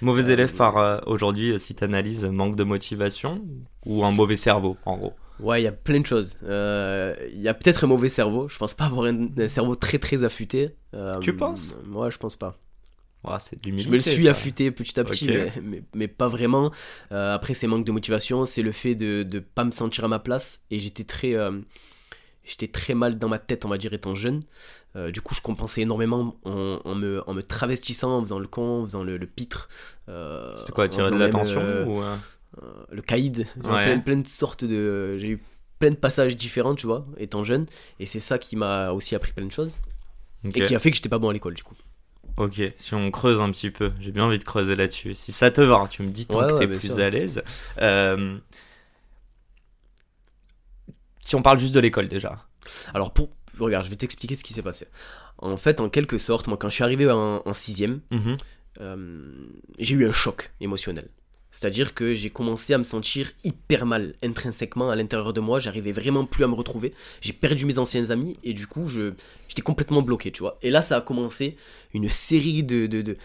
[0.00, 3.44] Mauvais élève par euh, aujourd'hui, si t'analyses, manque de motivation
[3.84, 5.14] ou un mauvais cerveau, en gros?
[5.38, 6.36] Ouais, il y a plein de choses.
[6.42, 8.48] Euh, Il y a peut-être un mauvais cerveau.
[8.48, 10.70] Je pense pas avoir un, un cerveau très très affûté.
[10.94, 11.76] Euh, Tu penses?
[11.84, 12.58] Moi, je pense pas.
[13.24, 14.30] Ouais, C'est de Je me le suis ça.
[14.30, 16.72] affûté petit à petit, mais, mais, mais pas vraiment.
[17.12, 20.08] Euh, après, c'est manque de motivation, c'est le fait de ne pas me sentir à
[20.08, 20.64] ma place.
[20.70, 21.52] Et j'étais très, euh,
[22.48, 24.40] j'étais très mal dans ma tête, on va dire, étant jeune.
[24.96, 28.48] Euh, du coup, je compensais énormément en, en me, en me travestissant, en faisant le
[28.48, 29.68] con, en faisant le, le pitre.
[30.08, 32.02] euh, C'était quoi, attirer de l'attention euh, ou,
[32.90, 33.84] le caïd, Ouais.
[33.84, 35.16] plein, plein de sortes de.
[35.18, 35.42] J'ai eu
[35.78, 37.66] plein de passages différents, tu vois, étant jeune.
[38.00, 39.78] Et c'est ça qui m'a aussi appris plein de choses.
[40.54, 41.76] Et qui a fait que j'étais pas bon à l'école, du coup.
[42.36, 45.14] Ok, si on creuse un petit peu, j'ai bien envie de creuser là-dessus.
[45.14, 46.98] Si ça te va, tu me dis tant Ouais, que ouais, t'es plus sûr.
[47.00, 47.42] à l'aise.
[51.24, 52.47] Si on parle juste de l'école déjà.
[52.94, 53.30] Alors, pour.
[53.58, 54.86] Regarde, je vais t'expliquer ce qui s'est passé.
[55.38, 58.36] En fait, en quelque sorte, moi, quand je suis arrivé en, en sixième, Mhm.
[58.80, 59.32] euh,
[59.78, 61.08] j'ai eu un choc émotionnel.
[61.50, 65.58] C'est-à-dire que j'ai commencé à me sentir hyper mal intrinsèquement à l'intérieur de moi.
[65.58, 66.92] J'arrivais vraiment plus à me retrouver.
[67.20, 69.14] J'ai perdu mes anciens amis et du coup, je,
[69.48, 70.58] j'étais complètement bloqué, tu vois.
[70.62, 71.56] Et là, ça a commencé
[71.94, 73.16] une série de- de-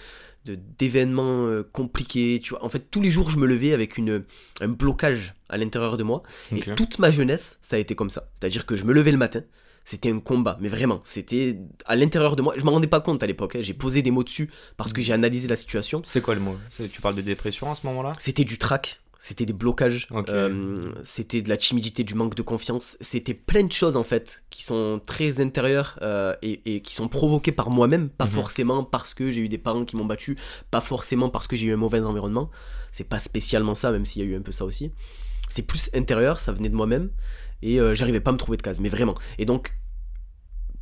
[0.46, 2.64] d'événements euh, compliqués, tu vois.
[2.64, 4.24] En fait, tous les jours, je me levais avec une,
[4.62, 6.24] un blocage à l'intérieur de moi.
[6.56, 8.30] Et toute ma jeunesse, ça a été comme ça.
[8.40, 9.42] C'est-à-dire que je me levais le matin,
[9.86, 12.54] c'était un combat, mais vraiment, c'était à l'intérieur de moi.
[12.58, 13.62] Je m'en rendais pas compte à l'époque, hein.
[13.62, 16.02] j'ai posé des mots dessus parce que j'ai analysé la situation.
[16.06, 16.58] C'est quoi le mot?
[16.92, 18.14] Tu parles de dépression à ce moment-là?
[18.20, 22.98] C'était du trac, c'était des blocages, euh, c'était de la timidité, du manque de confiance,
[23.00, 27.08] c'était plein de choses en fait qui sont très intérieures euh, et, et qui sont
[27.08, 28.32] provoquées par moi-même, pas Mhm.
[28.32, 30.38] forcément parce que j'ai eu des parents qui m'ont battu,
[30.72, 32.52] pas forcément parce que j'ai eu un mauvais environnement.
[32.92, 34.92] C'est pas spécialement ça, même s'il y a eu un peu ça aussi.
[35.48, 37.10] C'est plus intérieur, ça venait de moi-même
[37.62, 39.16] et euh, j'arrivais pas à me trouver de case, mais vraiment.
[39.38, 39.74] Et donc,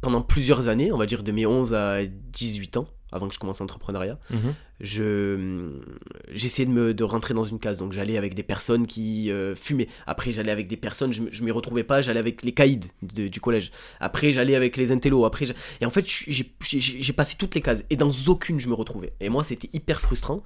[0.01, 3.39] pendant plusieurs années, on va dire de mes 11 à 18 ans, avant que je
[3.39, 4.53] commence l'entrepreneuriat, Mhm.
[4.79, 5.69] je
[6.31, 7.77] j'essayais de me de rentrer dans une case.
[7.79, 9.87] Donc j'allais avec des personnes qui euh, fumaient.
[10.07, 12.01] Après j'allais avec des personnes je, je m'y retrouvais pas.
[12.01, 13.71] J'allais avec les caïds de- du collège.
[13.99, 15.25] Après j'allais avec les intellos.
[15.25, 15.45] Après
[15.81, 17.85] et en fait j'ai passé toutes les cases.
[17.89, 19.13] Et dans aucune je me retrouvais.
[19.19, 20.43] Et moi c'était hyper frustrant.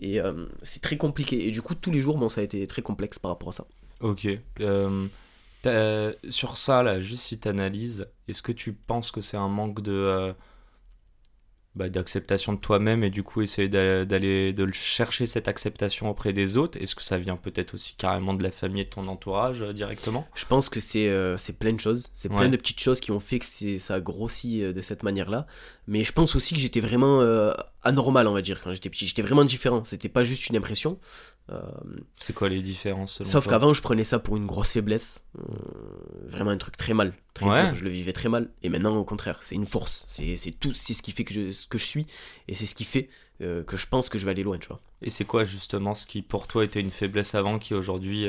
[0.00, 1.46] Et euh, c'est très compliqué.
[1.46, 3.52] Et du coup tous les jours bon ça a été très complexe par rapport à
[3.52, 3.66] ça.
[4.00, 4.28] Ok.
[5.66, 9.48] Euh, sur ça, là, juste si tu analyses, est-ce que tu penses que c'est un
[9.48, 10.32] manque de
[11.78, 16.10] bah, d'acceptation de toi-même et du coup essayer d'a- d'aller de le chercher cette acceptation
[16.10, 18.90] auprès des autres Est-ce que ça vient peut-être aussi carrément de la famille et de
[18.90, 20.26] ton entourage euh, directement?
[20.34, 22.48] Je pense que c'est euh, c'est plein de choses, c'est plein Ouais.
[22.50, 25.46] de petites choses qui ont fait que c'est- ça a grossi euh, de cette manière-là.
[25.86, 27.20] Mais je pense aussi que j'étais vraiment
[27.88, 29.06] anormal, on va dire, quand j'étais petit.
[29.06, 30.98] J'étais vraiment différent, c'était pas juste une impression.
[31.50, 31.60] Euh,
[32.20, 35.20] C'est quoi les différences selon sauf qu'avant, je prenais ça pour une grosse faiblesse.
[35.38, 35.42] Euh,
[36.26, 37.64] vraiment un truc très mal, très Ouais.
[37.66, 37.74] dur.
[37.74, 38.50] Je le vivais très mal.
[38.62, 40.04] Et maintenant, au contraire, c'est une force.
[40.06, 42.06] C'est tout, c'est ce qui fait que je, ce que je suis.
[42.48, 43.08] Et c'est ce qui fait
[43.40, 44.80] euh, que je pense que je vais aller loin, tu vois.
[45.02, 48.26] Et c'est quoi justement ce qui pour toi était une faiblesse avant qui aujourd'hui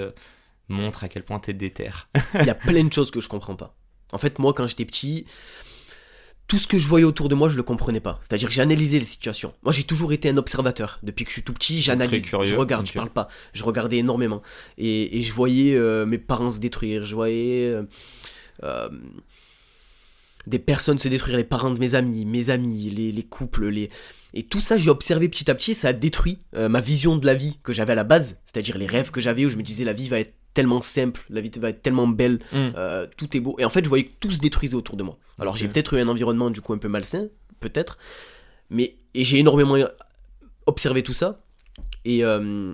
[0.69, 1.89] montre à quel point t'es déter?
[2.35, 3.75] Il y a plein de choses que je comprends pas.
[4.11, 5.25] En fait, moi, quand j'étais petit,
[6.49, 8.19] tout ce que je voyais autour de moi, je le comprenais pas.
[8.21, 9.53] C'est-à-dire que j'analysais les situations.
[9.61, 10.99] Moi, j'ai toujours été un observateur.
[11.03, 13.27] Depuis que je suis tout petit, j'analyse, je regarde, je parle pas.
[13.53, 14.41] Je regardais énormément.
[14.79, 17.05] Et, et je voyais euh, mes parents se détruire.
[17.05, 17.83] Je voyais euh,
[18.63, 18.89] euh,
[20.47, 23.91] des personnes se détruire, les parents de mes amis, mes amis, les, les couples, les...
[24.33, 27.33] Et tout ça, j'ai observé petit à petit, ça a détruit ma vision de la
[27.33, 29.83] vie que j'avais à la base, c'est-à-dire les rêves que j'avais où je me disais
[29.83, 32.71] la vie va être tellement simple, la vie va être tellement belle, Hmm.
[32.75, 33.55] euh, tout est beau.
[33.59, 35.15] Et en fait, je voyais que tout se détruisait autour de moi.
[35.39, 37.25] Alors, j'ai peut-être eu un environnement du coup un peu malsain,
[37.59, 37.97] peut-être,
[38.69, 39.75] mais et j'ai énormément
[40.65, 41.29] observé tout ça.
[42.05, 42.73] Et, euh,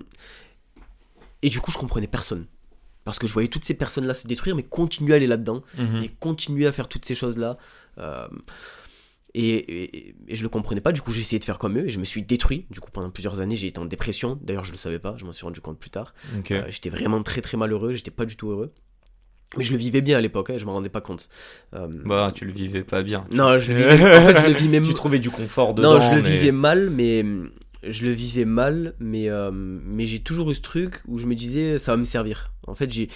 [1.42, 2.46] et du coup, je comprenais personne.
[3.04, 6.02] Parce que je voyais toutes ces personnes-là se détruire, mais continuer à aller là-dedans, Mhm.
[6.02, 7.56] et continuer à faire toutes ces choses-là.
[7.98, 8.28] euh,
[9.38, 11.86] et, et- et je le comprenais pas, du coup j'ai essayé de faire comme eux
[11.86, 12.66] et je me suis détruit.
[12.70, 14.38] Du coup pendant plusieurs années j'ai été en dépression.
[14.42, 16.14] D'ailleurs je le savais pas, je m'en suis rendu compte plus tard.
[16.50, 18.72] Euh, j'étais vraiment très très malheureux, j'étais pas du tout heureux.
[19.56, 21.28] Mais je le vivais bien à l'époque, hein, je m'en rendais pas compte.
[21.74, 23.26] Euh, Bah, tu le vivais pas bien.
[23.30, 25.94] non, je le vivais, en fait, je le vivais Tu trouvais du confort dedans.
[25.94, 27.24] Non, je le mais- vivais mal, mais
[27.84, 31.34] je le vivais mal, mais euh, mais j'ai toujours eu ce truc où je me
[31.36, 32.52] disais ça va me servir.
[32.66, 33.06] En fait, j'ai,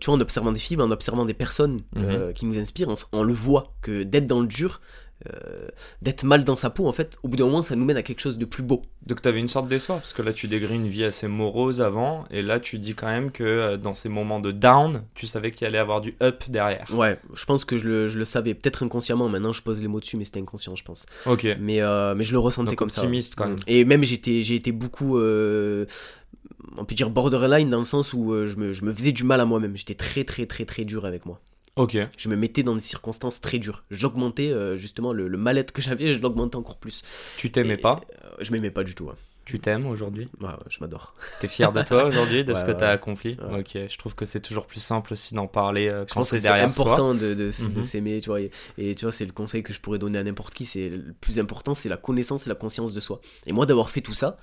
[0.00, 2.04] tu vois, en observant des films, en observant des personnes Mhm.
[2.06, 4.80] euh, qui nous inspirent, on, on le voit que d'être dans le dur,
[5.26, 5.68] euh,
[6.02, 8.02] d'être mal dans sa peau, en fait, au bout d'un moment, ça nous mène à
[8.02, 8.82] quelque chose de plus beau.
[9.06, 11.80] Donc tu avais une sorte d'espoir, parce que là tu décris une vie assez morose
[11.80, 15.26] avant, et là tu dis quand même que euh, dans ces moments de down, tu
[15.26, 16.86] savais qu'il allait avoir du up derrière.
[16.92, 19.88] Ouais, je pense que je le, je le savais, peut-être inconsciemment, maintenant je pose les
[19.88, 21.06] mots dessus, mais c'était inconscient, je pense.
[21.24, 21.46] Ok.
[21.60, 23.00] Mais, euh, mais je le ressentais Donc comme ça.
[23.00, 23.56] optimiste quand même.
[23.66, 28.56] Et même j'étais, j'ai été beaucoup, on peut dire borderline dans le sens où je,
[28.56, 29.76] me, je me faisais du mal à moi-même.
[29.76, 31.40] J'étais très très très très dur avec moi.
[31.76, 31.96] Ok.
[32.16, 33.84] Je me mettais dans des circonstances très dures.
[33.90, 37.02] J'augmentais euh, justement le, le mal-être que j'avais, je l'augmentais encore plus.
[37.36, 39.04] Tu t'aimais pas euh, Je m'aimais pas du tout.
[39.04, 39.12] ouais.
[39.44, 40.26] Tu t'aimes aujourd'hui?
[40.40, 41.14] Ouais, ouais, je m'adore.
[41.40, 42.76] T'es fier de toi aujourd'hui, de ce que ouais.
[42.76, 43.36] t'as accompli?
[43.56, 46.40] Ok, je trouve que c'est toujours plus simple aussi d'en parler euh, Je pense que
[46.40, 46.56] c'est soi.
[46.56, 47.84] important de, Mhm.
[47.84, 48.40] s'aimer, tu vois.
[48.40, 50.64] Et, et tu vois, c'est le conseil que je pourrais donner à n'importe qui.
[50.64, 53.20] C'est le plus important, c'est la connaissance et la conscience de soi.
[53.46, 54.36] Et moi, d'avoir fait tout ça,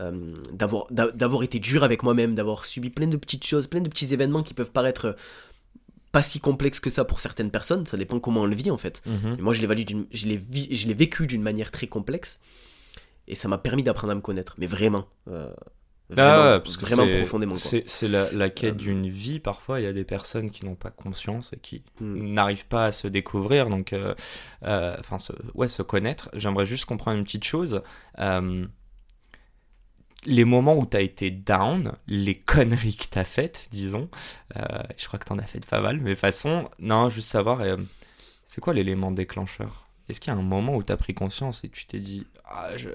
[0.00, 3.80] euh, d'avoir d'a- d'avoir été dur avec moi-même, d'avoir subi plein de petites choses, plein
[3.80, 5.14] de petits événements qui peuvent paraître
[6.12, 7.86] pas si complexes que ça pour certaines personnes.
[7.86, 9.02] Ça dépend comment on le vit en fait.
[9.06, 9.36] Mhm.
[9.38, 9.66] Et moi, je l'ai
[10.12, 12.40] je vécu d'une manière très complexe.
[13.28, 14.54] Et ça m'a permis d'apprendre à me connaître.
[14.58, 15.06] Mais vraiment.
[15.28, 15.52] euh,
[16.10, 17.56] Ah vraiment, ouais, parce que vraiment c'est- profondément.
[17.56, 19.38] C'est la, la quête Euh, d'une vie.
[19.40, 22.34] Parfois, il y a des personnes qui n'ont pas conscience et qui Hmm.
[22.34, 24.14] n'arrivent pas à se découvrir, donc, euh,
[24.64, 25.16] euh, enfin,
[25.54, 26.28] ouais, se connaître.
[26.34, 27.80] J'aimerais juste comprendre une petite chose.
[30.24, 34.08] Les moments où tu as été down, les conneries que tu as faites, disons,
[34.56, 37.60] euh, je crois que tu en as fait pas mal, mais façon, non, juste savoir,
[37.60, 37.76] euh,
[38.46, 39.88] c'est quoi l'élément déclencheur?
[40.08, 42.26] Est-ce qu'il y a un moment où tu as pris conscience et tu t'es dit,
[42.44, 42.88] ah, je,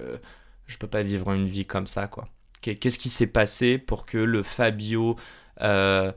[0.68, 2.30] je peux pas vivre une vie comme ça, quoi?
[2.62, 5.18] Qu'est- Qu'est-ce qui s'est passé pour que le Fabio
[5.62, 6.12] euh,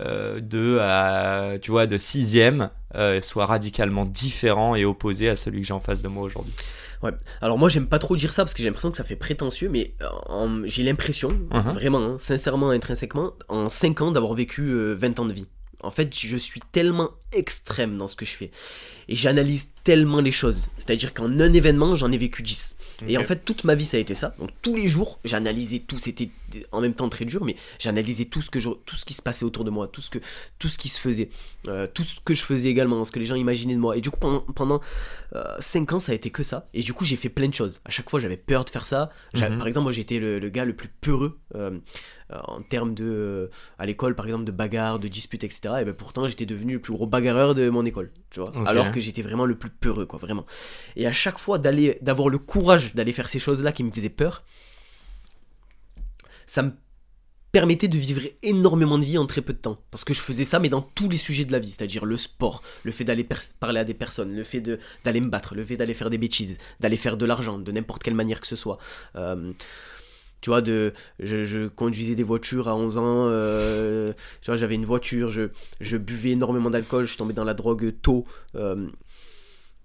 [0.00, 5.60] euh, de, à, tu vois, de sixième euh, soit radicalement différent et opposé à celui
[5.62, 6.52] que j'ai en face de moi aujourd'hui
[7.02, 7.12] Ouais.
[7.42, 9.68] Alors moi j'aime pas trop dire ça parce que j'ai l'impression que ça fait prétentieux,
[9.68, 11.72] mais euh, j'ai l'impression, Mhm.
[11.74, 15.46] vraiment, hein, sincèrement, intrinsèquement, en 5 ans d'avoir vécu euh, 20 ans de vie.
[15.82, 18.50] En fait, je suis tellement extrême dans ce que je fais.
[19.08, 20.68] Et j'analyse tellement les choses.
[20.78, 22.76] C'est-à-dire qu'en un événement, j'en ai vécu 10.
[23.06, 24.34] Et en fait, toute ma vie, ça a été ça.
[24.38, 25.98] Donc tous les jours, j'analysais tout.
[25.98, 26.30] C'était
[26.72, 29.22] en même temps très dur, mais j'analysais tout ce que je- tout ce qui se
[29.22, 30.18] passait autour de moi, tout ce que
[30.58, 31.28] tout ce qui se faisait,
[31.68, 33.96] euh, tout ce que je faisais également, ce que les gens imaginaient de moi.
[33.96, 34.80] Et du coup, pendant, pendant
[35.58, 36.68] 5 ans, ça a été que ça.
[36.74, 37.80] Et du coup, j'ai fait plein de choses.
[37.84, 39.10] À chaque fois, j'avais peur de faire ça.
[39.50, 39.58] Mhm.
[39.58, 41.78] Par exemple, moi, j'étais le, le gars le plus peureux euh,
[42.32, 43.48] euh, en termes de euh,
[43.78, 45.74] à l'école, par exemple, de bagarres, de disputes, etc.
[45.80, 48.52] Et ben pourtant, j'étais devenu le plus gros bagarreur de mon école, tu vois.
[48.66, 50.46] Alors que j'étais vraiment le plus peureux, quoi, vraiment.
[50.96, 54.08] Et à chaque fois d'aller, d'avoir le courage d'aller faire ces choses-là qui me faisaient
[54.08, 54.44] peur,
[56.46, 56.72] ça me
[57.52, 59.78] permettait de vivre énormément de vie en très peu de temps.
[59.92, 62.16] Parce que je faisais ça, mais dans tous les sujets de la vie, c'est-à-dire le
[62.16, 63.26] sport, le fait d'aller
[63.60, 64.60] parler à des personnes, le fait
[65.04, 68.02] d'aller me battre, le fait d'aller faire des bêtises, d'aller faire de l'argent, de n'importe
[68.02, 68.78] quelle manière que ce soit.
[69.14, 69.52] Euh,
[70.40, 74.12] tu vois, de, je, je conduisais des voitures à 11 ans, euh,
[74.42, 75.48] tu vois, j'avais une voiture, je,
[75.80, 78.26] je buvais énormément d'alcool, je tombais dans la drogue tôt.
[78.56, 78.88] euh,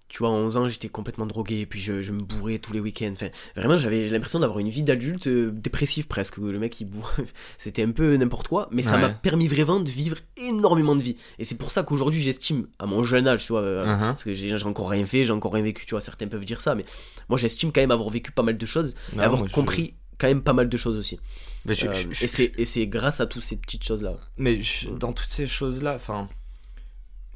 [0.10, 2.74] tu vois, à 11 ans, j'étais complètement drogué, et puis je, je me bourrais tous
[2.74, 3.12] les week-ends.
[3.14, 6.38] Enfin, vraiment, j'avais l'impression d'avoir une vie d'adulte euh, dépressif presque.
[6.38, 7.14] Le mec, il bourre.
[7.58, 9.02] C'était un peu n'importe quoi, mais ça Ouais.
[9.02, 11.16] m'a permis vraiment de vivre énormément de vie.
[11.38, 14.00] Et c'est pour ça qu'aujourd'hui, j'estime, à mon jeune âge, tu vois, euh, Mhm.
[14.00, 16.60] parce que j'ai encore rien fait, j'ai encore rien vécu, tu vois, certains peuvent dire
[16.62, 16.86] ça, mais
[17.30, 19.94] moi, j'estime quand même avoir vécu pas mal de choses, Non, et avoir je- compris
[20.18, 21.20] quand même pas mal de choses aussi.
[21.66, 21.94] Mais je- Euh,
[22.58, 24.16] et c'est- grâce à toutes ces petites choses-là.
[24.38, 24.98] Mais Mm.
[24.98, 26.28] dans toutes ces choses-là, enfin,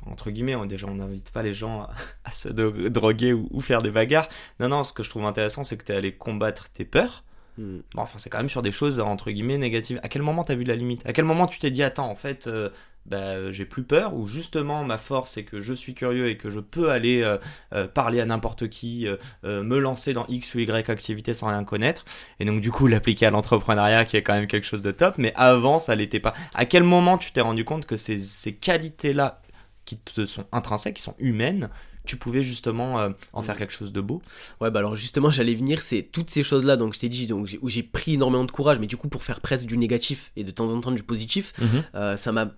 [0.06, 1.92] entre guillemets, on, déjà, on n'invite pas les gens à,
[2.26, 4.28] à se droguer ou, ou faire des bagarres.
[4.60, 7.24] Non, non, ce que je trouve intéressant, c'est que tu es allé combattre tes peurs.
[7.58, 7.80] Hmm.
[7.94, 10.00] Bon, enfin, c'est quand même sur des choses, entre guillemets, négatives.
[10.04, 11.06] À quel moment t'as vu la limite?
[11.06, 12.70] À quel moment tu t'es dit, attends, en fait, euh,
[13.06, 16.50] bah, j'ai plus peur Ou justement, ma force, c'est que je suis curieux et que
[16.50, 17.38] je peux aller euh,
[17.74, 19.08] euh, parler à n'importe qui,
[19.44, 22.06] me lancer dans X ou Y activité sans rien connaître?
[22.40, 25.16] Et donc, du coup, l'appliquer à l'entrepreneuriat, qui est quand même quelque chose de top.
[25.20, 26.34] Mais avant, ça l'était pas.
[26.56, 29.42] À quel moment tu t'es rendu compte que ces, ces qualités-là,
[29.86, 31.70] qui te sont intrinsèques, qui sont humaines,
[32.06, 34.22] tu pouvais justement euh, en faire quelque chose de beau
[34.60, 37.48] Ouais, bah alors justement, j'allais venir, c'est toutes ces choses-là, donc je t'ai dit, donc,
[37.48, 40.32] j'ai- où j'ai pris énormément de courage, mais du coup, pour faire presque du négatif
[40.36, 41.54] et de temps en temps du positif,
[41.96, 42.52] euh, ça m'a.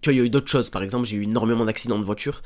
[0.00, 0.70] Tu vois, il y a eu d'autres choses.
[0.70, 2.42] Par exemple, j'ai eu énormément d'accidents de voiture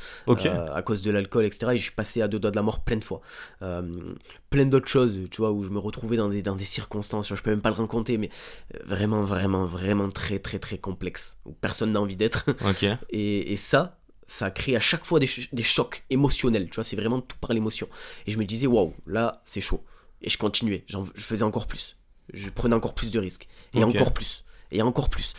[0.48, 1.72] euh, à cause de l'alcool, etc.
[1.74, 3.20] Et je suis passé à deux doigts de la mort plein de fois.
[3.62, 4.14] Euh,
[4.50, 7.42] plein d'autres choses, tu vois, où je me retrouvais dans des, dans des circonstances, je
[7.42, 8.30] peux même pas le raconter, mais
[8.74, 12.44] euh, vraiment, vraiment, vraiment très, très, très complexe, où personne n'a envie d'être.
[13.10, 16.84] Et, et ça, ça crée à chaque fois des, ch- des chocs émotionnels, tu vois,
[16.84, 17.88] c'est vraiment tout par l'émotion.
[18.26, 19.84] Et je me disais, waouh, là, c'est chaud.
[20.22, 21.96] Et je continuais, je faisais encore plus.
[22.32, 23.48] Je prenais encore plus de risques.
[23.74, 24.44] Et encore plus.
[24.70, 25.34] Et encore plus.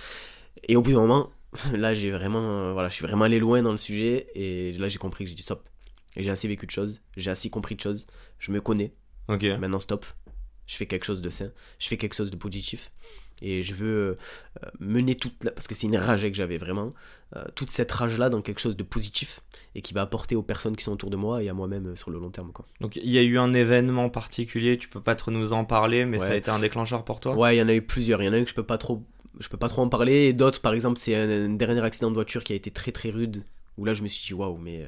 [0.67, 1.31] Et au bout d'un moment,
[1.73, 4.27] là, j'ai vraiment, euh, voilà, je suis vraiment allé loin dans le sujet.
[4.35, 5.67] Et là, j'ai compris que j'ai dit stop.
[6.15, 8.05] J'ai assez vécu de choses, j'ai assez compris de choses,
[8.37, 8.93] je me connais.
[9.29, 9.43] Ok.
[9.59, 10.05] Maintenant, stop.
[10.67, 12.91] Je fais quelque chose de sain, je fais quelque chose de positif.
[13.41, 14.17] Et je veux
[14.63, 15.51] euh, mener toute la...
[15.51, 16.93] Parce que c'est une rage que j'avais vraiment.
[17.35, 19.41] euh, toute cette rage-là dans quelque chose de positif
[19.75, 21.95] et qui va apporter aux personnes qui sont autour de moi et à moi-même euh,
[21.95, 22.51] sur le long terme.
[22.51, 22.65] Quoi.
[22.79, 26.05] Donc il y a eu un événement particulier, tu peux pas trop nous en parler,
[26.05, 27.35] mais ça a été un déclencheur pour toi?
[27.35, 28.21] Ouais, il y en a eu plusieurs.
[28.21, 29.03] Il y en a un que je peux pas trop,
[29.39, 30.25] je peux pas trop en parler.
[30.27, 32.91] Et d'autres, par exemple, c'est un, un dernier accident de voiture qui a été très
[32.91, 33.43] très rude.
[33.77, 34.83] Où là, je me suis dit, waouh, mais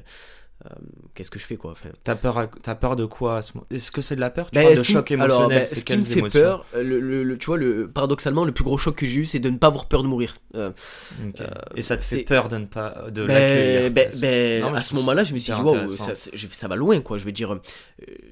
[0.64, 0.68] euh,
[1.14, 3.66] qu'est-ce que je fais quoi enfin, T'as peur, à- peur de quoi à ce moment
[3.70, 4.50] Est-ce que c'est de la peur?
[4.50, 7.00] Tu Ben, de choc me- alors, émotionnel, ben, ce qui me fait peur, euh, le,
[7.00, 9.50] le- le- tu vois, le, paradoxalement, le plus gros choc que j'ai eu, c'est de
[9.50, 10.36] ne pas avoir peur de mourir.
[10.54, 10.70] Euh,
[11.40, 13.92] euh, Et ça te fait peur de ne pas de ben, l'accueillir
[14.74, 17.18] à ce moment-là, je me suis dit, waouh, ça, ça va loin, quoi.
[17.18, 17.58] Je veux dire,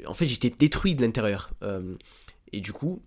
[0.07, 1.51] en fait, j'étais détruit de l'intérieur.
[2.53, 3.03] Et du coup,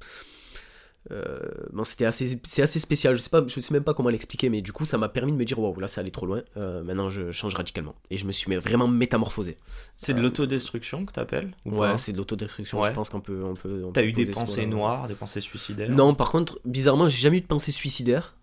[1.12, 1.40] euh,
[1.72, 3.16] bon, c'était assez, c'est assez spécial.
[3.16, 5.32] Je sais pas, je sais même pas comment l'expliquer, mais du coup, ça m'a permis
[5.32, 6.40] de me dire, waouh, là, ça allait trop loin.
[6.58, 7.96] Euh, maintenant, je change radicalement.
[8.10, 9.58] Et je me suis vraiment métamorphosé.
[9.96, 12.82] C'est de l'autodestruction que t'appelles ou Ouais, c'est de l'autodestruction.
[12.82, 12.90] Ouais.
[12.90, 13.84] Je pense qu'on peut, on peut.
[13.86, 15.90] on T'as eu des pensées noires, des pensées suicidaires?
[15.90, 18.36] Non, par contre, bizarrement, j'ai jamais eu de pensée suicidaire.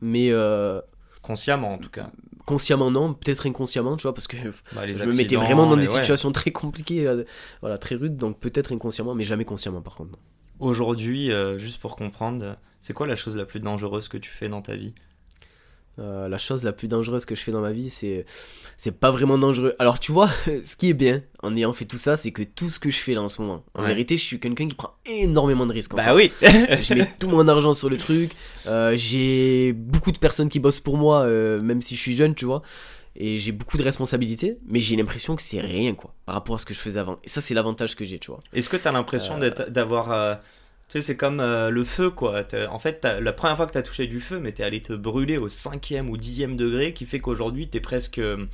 [0.00, 0.80] Mais euh,
[1.22, 2.10] Consciemment en tout cas.
[2.44, 3.12] consciemment, non.
[3.14, 4.36] Peut-être inconsciemment, tu vois, parce que
[4.74, 6.00] Bah, les je me mettais vraiment dans des ouais.
[6.00, 7.24] situations très compliquées, euh,
[7.62, 10.12] voilà, très rudes, donc peut-être inconsciemment, mais jamais consciemment par contre.
[10.12, 10.18] non.
[10.58, 14.48] Aujourd'hui, euh, juste pour comprendre, c'est quoi la chose la plus dangereuse que tu fais
[14.48, 14.94] dans ta vie
[15.98, 18.26] Euh, la chose la plus dangereuse que je fais dans ma vie, c'est
[18.76, 19.74] c'est pas vraiment dangereux.
[19.78, 20.28] Alors tu vois,
[20.64, 22.98] ce qui est bien en ayant fait tout ça, c'est que tout ce que je
[22.98, 23.88] fais là en ce moment, en Ouais.
[23.88, 25.94] vérité, je suis quelqu'un qui prend énormément de risques.
[25.94, 26.12] Bah fait.
[26.14, 28.32] oui je mets tout mon argent sur le truc.
[28.66, 32.34] euh, j'ai beaucoup de personnes qui bossent pour moi, euh, même si je suis jeune,
[32.34, 32.60] tu vois.
[33.18, 36.58] Et j'ai beaucoup de responsabilités, mais j'ai l'impression que c'est rien, quoi, par rapport à
[36.58, 37.18] ce que je faisais avant.
[37.24, 38.40] Et ça, c'est l'avantage que j'ai, tu vois.
[38.52, 39.50] Est-ce que t'as l'impression Euh.
[39.68, 40.12] d'avoir.
[40.12, 40.34] euh,
[40.88, 42.44] Tu sais, c'est comme euh, le feu, quoi.
[42.70, 45.36] En fait, la première fois que t'as touché du feu, mais t'es allé te brûler
[45.36, 48.18] au cinquième ou dixième degré, qui fait qu'aujourd'hui, t'es presque.
[48.18, 48.46] euh,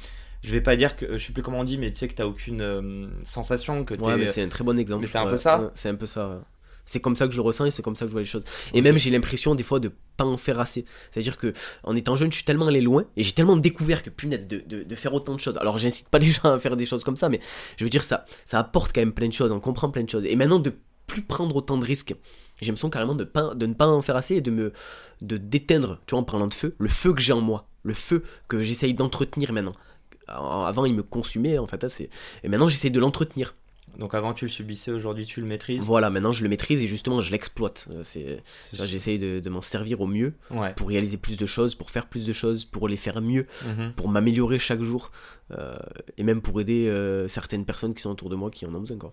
[0.42, 1.18] Je vais pas dire que.
[1.18, 3.94] Je sais plus comment on dit, mais tu sais que t'as aucune euh, sensation, que.
[3.94, 5.02] Ouais, mais c'est un très bon exemple.
[5.02, 6.40] mais c'est un Ouais, peu ça C'est un peu ça.
[6.84, 8.26] C'est comme ça que je le ressens et c'est comme ça que je vois les
[8.26, 8.44] choses.
[8.74, 10.84] Et même j'ai l'impression des fois de pas en faire assez.
[11.10, 11.52] C'est-à-dire que
[11.84, 14.62] en étant jeune, je suis tellement allé loin et j'ai tellement découvert que punaise de,
[14.66, 15.56] de, de faire autant de choses.
[15.58, 17.40] Alors j'incite pas les gens à faire des choses comme ça, mais
[17.76, 20.10] je veux dire ça, ça apporte quand même plein de choses, on comprend plein de
[20.10, 20.24] choses.
[20.26, 20.72] Et maintenant de
[21.06, 22.14] plus prendre autant de risques.
[22.60, 24.72] J'ai l'impression carrément de, pas, de ne pas en faire assez et de me
[25.20, 27.94] de d'éteindre, tu vois, en parlant de feu, le feu que j'ai en moi, le
[27.94, 29.74] feu que j'essaye d'entretenir maintenant.
[30.28, 32.08] Avant, il me consumait en fait assez.
[32.42, 33.54] Et maintenant, j'essaye de l'entretenir.
[33.98, 35.84] Donc avant, tu le subissais, aujourd'hui, tu le maîtrises.
[35.84, 37.88] Voilà, maintenant je le maîtrise et justement je l'exploite.
[37.90, 38.42] Euh, C'est,
[38.86, 40.72] j'essaye de, de m'en servir au mieux Ouais.
[40.74, 43.92] pour réaliser plus de choses, pour faire plus de choses, pour les faire mieux, Mhm.
[43.94, 45.10] pour m'améliorer chaque jour
[45.52, 45.76] euh,
[46.16, 48.80] et même pour aider euh, certaines personnes qui sont autour de moi qui en ont
[48.80, 48.96] besoin.
[48.98, 49.12] Quoi.